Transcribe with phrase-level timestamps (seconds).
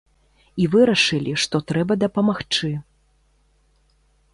[0.63, 2.75] І вырашылі, што трэба дапамагчы.